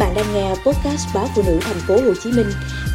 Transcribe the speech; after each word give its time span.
bạn 0.00 0.14
đang 0.14 0.34
nghe 0.34 0.48
podcast 0.48 1.14
báo 1.14 1.28
phụ 1.34 1.42
nữ 1.46 1.58
thành 1.62 1.80
phố 1.88 1.94
Hồ 1.94 2.14
Chí 2.22 2.32
Minh 2.32 2.46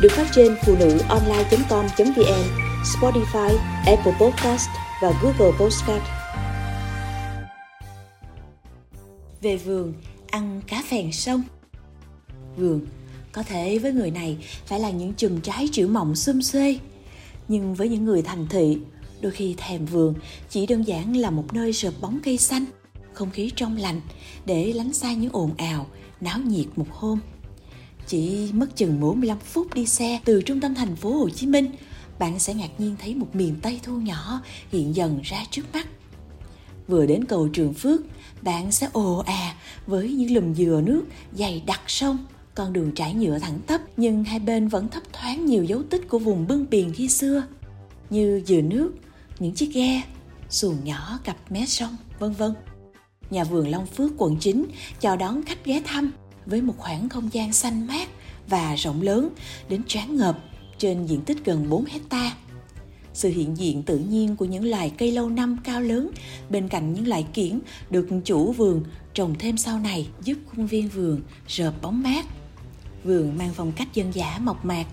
được 0.01 0.11
phát 0.11 0.27
trên 0.35 0.55
phụ 0.65 0.75
nữ 0.79 1.00
online.com.vn, 1.09 2.43
Spotify, 2.83 3.58
Apple 3.85 4.13
Podcast 4.19 4.69
và 5.01 5.13
Google 5.21 5.57
Podcast. 5.59 6.03
Về 9.41 9.57
vườn, 9.57 9.93
ăn 10.27 10.61
cá 10.68 10.83
phèn 10.89 11.11
sông. 11.11 11.43
Vườn, 12.57 12.81
có 13.31 13.43
thể 13.43 13.79
với 13.79 13.91
người 13.91 14.11
này 14.11 14.37
phải 14.65 14.79
là 14.79 14.89
những 14.89 15.13
chùm 15.17 15.41
trái 15.41 15.69
triệu 15.71 15.87
mộng 15.87 16.15
xum 16.15 16.41
xuê, 16.41 16.79
nhưng 17.47 17.75
với 17.75 17.89
những 17.89 18.05
người 18.05 18.21
thành 18.21 18.47
thị, 18.49 18.77
đôi 19.21 19.31
khi 19.31 19.55
thèm 19.57 19.85
vườn 19.85 20.13
chỉ 20.49 20.65
đơn 20.65 20.87
giản 20.87 21.17
là 21.17 21.29
một 21.29 21.53
nơi 21.53 21.71
rợp 21.71 21.93
bóng 22.01 22.19
cây 22.23 22.37
xanh, 22.37 22.65
không 23.16 23.32
khí 23.32 23.52
trong 23.55 23.77
lành 23.77 24.02
để 24.45 24.73
lánh 24.73 24.93
xa 24.93 25.13
những 25.13 25.31
ồn 25.34 25.54
ào, 25.57 25.88
náo 26.21 26.39
nhiệt 26.39 26.66
một 26.75 26.88
hôm. 26.91 27.20
Chỉ 28.08 28.49
mất 28.53 28.76
chừng 28.76 28.99
45 28.99 29.39
phút 29.39 29.73
đi 29.73 29.85
xe 29.85 30.20
từ 30.26 30.41
trung 30.41 30.59
tâm 30.62 30.76
thành 30.76 30.95
phố 30.95 31.17
Hồ 31.17 31.30
Chí 31.30 31.48
Minh, 31.48 31.72
bạn 32.20 32.39
sẽ 32.39 32.53
ngạc 32.53 32.80
nhiên 32.80 32.95
thấy 32.99 33.16
một 33.16 33.36
miền 33.36 33.55
Tây 33.62 33.80
thu 33.84 33.98
nhỏ 33.98 34.41
hiện 34.72 34.95
dần 34.95 35.20
ra 35.23 35.44
trước 35.52 35.63
mắt. 35.73 35.88
Vừa 36.88 37.05
đến 37.05 37.25
cầu 37.25 37.48
Trường 37.48 37.73
Phước, 37.73 38.02
bạn 38.41 38.72
sẽ 38.72 38.89
ồ 38.94 39.17
à 39.17 39.55
với 39.88 40.13
những 40.13 40.34
lùm 40.34 40.53
dừa 40.53 40.81
nước 40.86 41.03
dày 41.34 41.63
đặc 41.66 41.81
sông, 41.88 42.17
con 42.55 42.73
đường 42.73 42.91
trải 42.95 43.13
nhựa 43.13 43.39
thẳng 43.39 43.59
tắp 43.67 43.81
nhưng 43.97 44.23
hai 44.23 44.39
bên 44.39 44.67
vẫn 44.67 44.88
thấp 44.88 45.03
thoáng 45.13 45.45
nhiều 45.45 45.63
dấu 45.63 45.84
tích 45.84 46.09
của 46.09 46.20
vùng 46.20 46.47
bưng 46.47 46.66
biển 46.70 46.94
khi 46.94 47.09
xưa 47.09 47.44
như 48.09 48.41
dừa 48.45 48.61
nước, 48.61 48.91
những 49.39 49.53
chiếc 49.53 49.73
ghe, 49.73 50.02
xuồng 50.50 50.84
nhỏ 50.84 51.20
cặp 51.23 51.52
mé 51.52 51.66
sông, 51.66 51.97
vân 52.20 52.31
vân 52.31 52.53
nhà 53.29 53.43
vườn 53.43 53.67
Long 53.67 53.85
Phước 53.85 54.11
quận 54.17 54.38
9 54.39 54.65
chào 54.99 55.17
đón 55.17 55.43
khách 55.43 55.66
ghé 55.66 55.81
thăm 55.85 56.11
với 56.45 56.61
một 56.61 56.73
khoảng 56.77 57.09
không 57.09 57.29
gian 57.31 57.53
xanh 57.53 57.88
mát 57.88 58.09
và 58.47 58.75
rộng 58.75 59.02
lớn 59.02 59.29
đến 59.70 59.81
tráng 59.88 60.16
ngợp 60.16 60.39
trên 60.77 61.05
diện 61.05 61.22
tích 61.22 61.38
gần 61.45 61.69
4 61.69 61.85
hecta. 61.85 62.31
Sự 63.13 63.30
hiện 63.30 63.58
diện 63.58 63.83
tự 63.83 63.97
nhiên 63.97 64.35
của 64.35 64.45
những 64.45 64.66
loài 64.66 64.91
cây 64.97 65.11
lâu 65.11 65.30
năm 65.30 65.58
cao 65.63 65.81
lớn 65.81 66.11
bên 66.50 66.67
cạnh 66.67 66.94
những 66.94 67.08
loại 67.08 67.25
kiển 67.33 67.59
được 67.89 68.08
chủ 68.25 68.52
vườn 68.52 68.83
trồng 69.13 69.35
thêm 69.39 69.57
sau 69.57 69.80
này 69.80 70.07
giúp 70.23 70.38
khuôn 70.47 70.67
viên 70.67 70.89
vườn 70.89 71.22
rợp 71.47 71.73
bóng 71.81 72.03
mát. 72.03 72.25
Vườn 73.03 73.38
mang 73.38 73.52
phong 73.53 73.72
cách 73.72 73.94
dân 73.94 74.11
dã 74.16 74.39
mộc 74.41 74.66
mạc, 74.66 74.85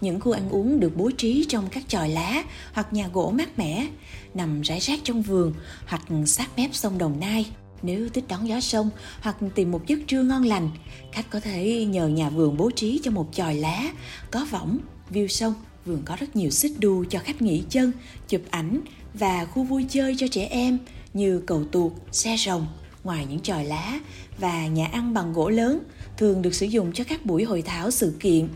những 0.00 0.20
khu 0.20 0.32
ăn 0.32 0.50
uống 0.50 0.80
được 0.80 0.96
bố 0.96 1.10
trí 1.18 1.46
trong 1.48 1.68
các 1.70 1.84
chòi 1.88 2.08
lá 2.08 2.44
hoặc 2.72 2.92
nhà 2.92 3.08
gỗ 3.12 3.30
mát 3.30 3.58
mẻ, 3.58 3.88
nằm 4.34 4.60
rải 4.60 4.78
rác 4.78 5.00
trong 5.04 5.22
vườn 5.22 5.54
hoặc 5.86 6.02
sát 6.26 6.48
mép 6.56 6.74
sông 6.74 6.98
Đồng 6.98 7.20
Nai. 7.20 7.46
Nếu 7.82 8.08
thích 8.08 8.24
đón 8.28 8.48
gió 8.48 8.60
sông 8.60 8.90
hoặc 9.20 9.36
tìm 9.54 9.70
một 9.70 9.86
giấc 9.86 9.98
trưa 10.06 10.22
ngon 10.22 10.44
lành, 10.44 10.70
khách 11.12 11.30
có 11.30 11.40
thể 11.40 11.84
nhờ 11.84 12.08
nhà 12.08 12.30
vườn 12.30 12.56
bố 12.56 12.70
trí 12.70 13.00
cho 13.02 13.10
một 13.10 13.28
chòi 13.32 13.54
lá, 13.54 13.92
có 14.30 14.46
võng, 14.50 14.78
view 15.10 15.26
sông. 15.26 15.54
Vườn 15.86 16.02
có 16.04 16.16
rất 16.20 16.36
nhiều 16.36 16.50
xích 16.50 16.72
đu 16.78 17.04
cho 17.04 17.18
khách 17.18 17.42
nghỉ 17.42 17.62
chân, 17.68 17.92
chụp 18.28 18.40
ảnh 18.50 18.80
và 19.14 19.44
khu 19.44 19.62
vui 19.62 19.86
chơi 19.88 20.14
cho 20.18 20.26
trẻ 20.28 20.46
em 20.50 20.78
như 21.14 21.42
cầu 21.46 21.64
tuột, 21.64 21.92
xe 22.12 22.36
rồng. 22.36 22.66
Ngoài 23.04 23.26
những 23.30 23.40
chòi 23.40 23.64
lá 23.64 24.00
và 24.38 24.66
nhà 24.66 24.86
ăn 24.86 25.14
bằng 25.14 25.32
gỗ 25.32 25.48
lớn, 25.48 25.78
thường 26.16 26.42
được 26.42 26.54
sử 26.54 26.66
dụng 26.66 26.92
cho 26.92 27.04
các 27.04 27.26
buổi 27.26 27.44
hội 27.44 27.62
thảo 27.62 27.90
sự 27.90 28.16
kiện, 28.20 28.48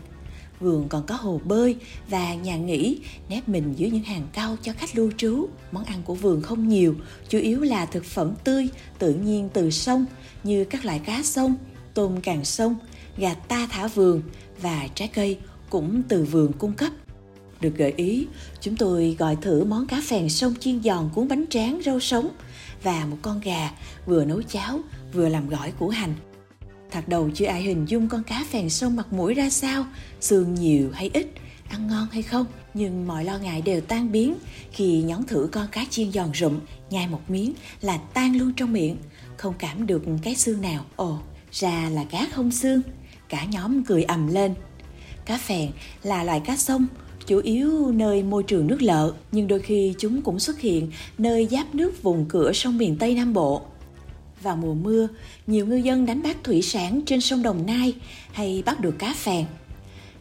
vườn 0.59 0.89
còn 0.89 1.05
có 1.05 1.15
hồ 1.15 1.41
bơi 1.43 1.75
và 2.09 2.33
nhà 2.33 2.57
nghỉ 2.57 2.99
nép 3.29 3.49
mình 3.49 3.73
dưới 3.77 3.91
những 3.91 4.03
hàng 4.03 4.27
cao 4.33 4.57
cho 4.61 4.73
khách 4.77 4.95
lưu 4.95 5.11
trú. 5.17 5.47
Món 5.71 5.83
ăn 5.83 6.01
của 6.05 6.15
vườn 6.15 6.41
không 6.41 6.67
nhiều, 6.67 6.95
chủ 7.29 7.39
yếu 7.39 7.61
là 7.61 7.85
thực 7.85 8.05
phẩm 8.05 8.33
tươi, 8.43 8.69
tự 8.99 9.13
nhiên 9.13 9.49
từ 9.53 9.71
sông 9.71 10.05
như 10.43 10.65
các 10.65 10.85
loại 10.85 11.01
cá 11.05 11.23
sông, 11.23 11.55
tôm 11.93 12.21
càng 12.21 12.45
sông, 12.45 12.75
gà 13.17 13.33
ta 13.33 13.67
thả 13.71 13.87
vườn 13.87 14.21
và 14.61 14.87
trái 14.95 15.07
cây 15.07 15.37
cũng 15.69 16.01
từ 16.07 16.23
vườn 16.23 16.53
cung 16.53 16.73
cấp. 16.73 16.91
Được 17.61 17.75
gợi 17.77 17.93
ý, 17.97 18.27
chúng 18.61 18.75
tôi 18.75 19.15
gọi 19.19 19.35
thử 19.41 19.63
món 19.63 19.87
cá 19.87 20.01
phèn 20.05 20.29
sông 20.29 20.53
chiên 20.59 20.83
giòn 20.83 21.09
cuốn 21.15 21.27
bánh 21.27 21.45
tráng 21.49 21.81
rau 21.85 21.99
sống 21.99 22.29
và 22.83 23.05
một 23.05 23.17
con 23.21 23.39
gà 23.39 23.71
vừa 24.05 24.25
nấu 24.25 24.41
cháo 24.41 24.79
vừa 25.13 25.29
làm 25.29 25.49
gỏi 25.49 25.71
củ 25.79 25.89
hành 25.89 26.13
Thật 26.95 27.07
đầu 27.07 27.29
chưa 27.33 27.45
ai 27.45 27.61
hình 27.61 27.85
dung 27.87 28.09
con 28.09 28.23
cá 28.23 28.45
phèn 28.49 28.69
sông 28.69 28.95
mặt 28.95 29.13
mũi 29.13 29.33
ra 29.33 29.49
sao, 29.49 29.85
xương 30.21 30.55
nhiều 30.55 30.89
hay 30.93 31.09
ít, 31.13 31.27
ăn 31.69 31.87
ngon 31.87 32.07
hay 32.11 32.21
không. 32.21 32.45
Nhưng 32.73 33.07
mọi 33.07 33.25
lo 33.25 33.37
ngại 33.37 33.61
đều 33.61 33.81
tan 33.81 34.11
biến 34.11 34.35
khi 34.71 35.01
nhón 35.01 35.23
thử 35.23 35.49
con 35.51 35.67
cá 35.71 35.85
chiên 35.89 36.11
giòn 36.11 36.29
rụm, 36.33 36.59
nhai 36.89 37.07
một 37.07 37.21
miếng 37.27 37.53
là 37.81 37.97
tan 37.97 38.37
luôn 38.37 38.53
trong 38.57 38.73
miệng, 38.73 38.97
không 39.37 39.53
cảm 39.59 39.87
được 39.87 40.03
cái 40.23 40.35
xương 40.35 40.61
nào. 40.61 40.85
Ồ, 40.95 41.19
ra 41.51 41.89
là 41.89 42.03
cá 42.03 42.27
không 42.31 42.51
xương. 42.51 42.81
Cả 43.29 43.45
nhóm 43.45 43.83
cười 43.83 44.03
ầm 44.03 44.27
lên. 44.27 44.53
Cá 45.25 45.37
phèn 45.37 45.69
là 46.03 46.23
loài 46.23 46.41
cá 46.45 46.57
sông, 46.57 46.87
chủ 47.27 47.39
yếu 47.39 47.91
nơi 47.91 48.23
môi 48.23 48.43
trường 48.43 48.67
nước 48.67 48.81
lợ, 48.81 49.13
nhưng 49.31 49.47
đôi 49.47 49.59
khi 49.59 49.93
chúng 49.99 50.21
cũng 50.21 50.39
xuất 50.39 50.59
hiện 50.59 50.91
nơi 51.17 51.47
giáp 51.51 51.75
nước 51.75 52.03
vùng 52.03 52.25
cửa 52.29 52.53
sông 52.53 52.77
miền 52.77 52.97
Tây 52.97 53.15
Nam 53.15 53.33
Bộ 53.33 53.61
vào 54.45 54.55
mùa 54.55 54.73
mưa, 54.73 55.07
nhiều 55.47 55.65
ngư 55.65 55.75
dân 55.75 56.05
đánh 56.05 56.21
bắt 56.23 56.37
thủy 56.43 56.61
sản 56.61 57.01
trên 57.05 57.21
sông 57.21 57.43
Đồng 57.43 57.65
Nai 57.65 57.93
hay 58.31 58.63
bắt 58.65 58.79
được 58.79 58.95
cá 58.99 59.13
phèn. 59.13 59.45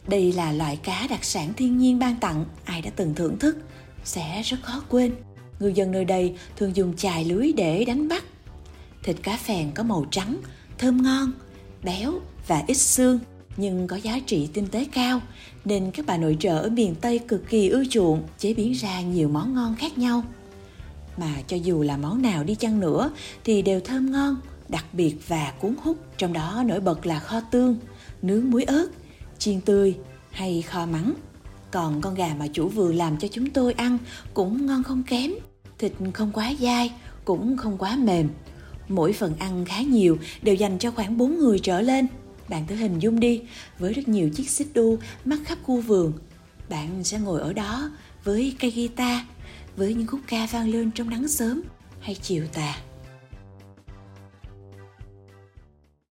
Đây 0.08 0.32
là 0.32 0.52
loại 0.52 0.76
cá 0.76 1.06
đặc 1.10 1.24
sản 1.24 1.52
thiên 1.56 1.78
nhiên 1.78 1.98
ban 1.98 2.16
tặng, 2.16 2.44
ai 2.64 2.82
đã 2.82 2.90
từng 2.96 3.14
thưởng 3.14 3.38
thức 3.38 3.56
sẽ 4.04 4.42
rất 4.44 4.56
khó 4.62 4.82
quên. 4.88 5.12
Ngư 5.60 5.68
dân 5.68 5.92
nơi 5.92 6.04
đây 6.04 6.34
thường 6.56 6.76
dùng 6.76 6.96
chài 6.96 7.24
lưới 7.24 7.52
để 7.52 7.84
đánh 7.84 8.08
bắt. 8.08 8.24
Thịt 9.02 9.16
cá 9.22 9.36
phèn 9.36 9.70
có 9.74 9.82
màu 9.82 10.06
trắng, 10.10 10.36
thơm 10.78 11.02
ngon, 11.02 11.32
béo 11.82 12.12
và 12.46 12.62
ít 12.66 12.74
xương 12.74 13.18
nhưng 13.56 13.86
có 13.86 13.96
giá 13.96 14.18
trị 14.26 14.48
kinh 14.52 14.66
tế 14.66 14.86
cao 14.92 15.20
nên 15.64 15.90
các 15.90 16.06
bà 16.06 16.16
nội 16.16 16.36
trợ 16.40 16.58
ở 16.58 16.68
miền 16.68 16.94
Tây 17.00 17.18
cực 17.18 17.48
kỳ 17.48 17.68
ưa 17.68 17.84
chuộng 17.90 18.22
chế 18.38 18.54
biến 18.54 18.72
ra 18.72 19.00
nhiều 19.00 19.28
món 19.28 19.54
ngon 19.54 19.76
khác 19.76 19.98
nhau 19.98 20.22
mà 21.16 21.34
cho 21.47 21.56
dù 21.56 21.82
là 21.82 21.97
món 21.97 22.22
nào 22.22 22.44
đi 22.44 22.54
chăng 22.54 22.80
nữa 22.80 23.10
thì 23.44 23.62
đều 23.62 23.80
thơm 23.80 24.12
ngon, 24.12 24.36
đặc 24.69 24.84
biệt 24.92 25.16
và 25.28 25.52
cuốn 25.60 25.75
hút. 25.82 25.97
Trong 26.19 26.32
đó 26.32 26.62
nổi 26.66 26.80
bật 26.80 27.06
là 27.06 27.20
kho 27.20 27.41
tương, 27.41 27.76
nướng 28.22 28.50
muối 28.50 28.64
ớt, 28.64 28.86
chiên 29.38 29.60
tươi 29.60 29.97
hay 30.30 30.62
kho 30.62 30.86
mắng. 30.86 31.14
Còn 31.70 32.00
con 32.00 32.14
gà 32.14 32.34
mà 32.38 32.47
chủ 32.52 32.69
vườn 32.69 32.97
làm 32.97 33.19
cho 33.19 33.28
chúng 33.28 33.50
tôi 33.50 33.72
ăn 33.72 33.98
cũng 34.34 34.66
ngon 34.66 34.82
không 34.82 35.02
kém. 35.02 35.32
Thịt 35.78 35.92
không 36.14 36.32
quá 36.32 36.52
dai, 36.60 36.92
cũng 37.25 37.56
không 37.56 37.78
quá 37.78 37.96
mềm. 37.96 38.28
Mỗi 38.88 39.12
phần 39.12 39.36
ăn 39.38 39.64
khá 39.64 39.82
nhiều 39.82 40.19
đều 40.42 40.54
dành 40.54 40.78
cho 40.78 40.91
khoảng 40.91 41.19
4 41.19 41.38
người 41.38 41.58
trở 41.58 41.81
lên. 41.81 42.06
Bạn 42.48 42.66
thử 42.66 42.75
hình 42.75 42.98
dung 42.98 43.20
đi, 43.20 43.42
với 43.78 43.92
rất 43.92 44.08
nhiều 44.08 44.31
chiếc 44.31 44.50
xích 44.50 44.69
đu 44.75 44.98
mắc 45.25 45.38
khắp 45.44 45.58
khu 45.62 45.81
vườn. 45.81 46.12
Bạn 46.69 47.04
sẽ 47.04 47.19
ngồi 47.19 47.41
ở 47.41 47.52
đó 47.52 47.91
với 48.25 48.56
cây 48.60 48.70
guitar 48.70 49.20
với 49.76 49.94
những 49.94 50.06
khúc 50.06 50.20
ca 50.26 50.46
vang 50.52 50.68
lên 50.68 50.90
trong 50.90 51.10
nắng 51.10 51.28
sớm 51.28 51.62
hay 52.00 52.14
chiều 52.14 52.46
tà. 52.54 52.76